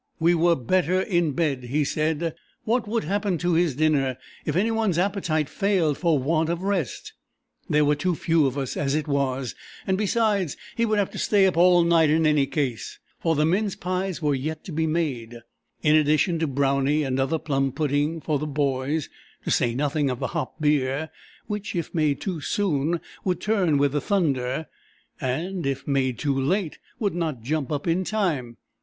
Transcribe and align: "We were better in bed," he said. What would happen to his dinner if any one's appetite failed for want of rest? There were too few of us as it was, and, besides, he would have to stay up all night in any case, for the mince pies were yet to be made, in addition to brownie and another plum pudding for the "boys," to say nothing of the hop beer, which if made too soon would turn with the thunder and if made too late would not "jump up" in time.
"We 0.19 0.33
were 0.33 0.55
better 0.55 0.99
in 1.01 1.33
bed," 1.33 1.65
he 1.65 1.83
said. 1.83 2.33
What 2.63 2.87
would 2.87 3.03
happen 3.03 3.37
to 3.37 3.53
his 3.53 3.75
dinner 3.75 4.17
if 4.45 4.55
any 4.55 4.71
one's 4.71 4.97
appetite 4.97 5.47
failed 5.47 5.95
for 5.95 6.17
want 6.17 6.49
of 6.49 6.63
rest? 6.63 7.13
There 7.69 7.85
were 7.85 7.93
too 7.93 8.15
few 8.15 8.47
of 8.47 8.57
us 8.57 8.75
as 8.75 8.95
it 8.95 9.07
was, 9.07 9.53
and, 9.85 9.99
besides, 9.99 10.57
he 10.75 10.87
would 10.87 10.97
have 10.97 11.11
to 11.11 11.19
stay 11.19 11.45
up 11.45 11.55
all 11.55 11.83
night 11.83 12.09
in 12.09 12.25
any 12.25 12.47
case, 12.47 12.97
for 13.19 13.35
the 13.35 13.45
mince 13.45 13.75
pies 13.75 14.23
were 14.23 14.33
yet 14.33 14.63
to 14.63 14.71
be 14.71 14.87
made, 14.87 15.35
in 15.83 15.95
addition 15.95 16.39
to 16.39 16.47
brownie 16.47 17.03
and 17.03 17.19
another 17.19 17.37
plum 17.37 17.71
pudding 17.71 18.21
for 18.21 18.39
the 18.39 18.47
"boys," 18.47 19.07
to 19.43 19.51
say 19.51 19.75
nothing 19.75 20.09
of 20.09 20.17
the 20.19 20.27
hop 20.29 20.59
beer, 20.59 21.11
which 21.45 21.75
if 21.75 21.93
made 21.93 22.19
too 22.19 22.41
soon 22.41 22.99
would 23.23 23.39
turn 23.39 23.77
with 23.77 23.91
the 23.91 24.01
thunder 24.01 24.65
and 25.19 25.67
if 25.67 25.87
made 25.87 26.17
too 26.17 26.33
late 26.35 26.79
would 26.97 27.13
not 27.13 27.43
"jump 27.43 27.71
up" 27.71 27.85
in 27.85 28.03
time. 28.03 28.57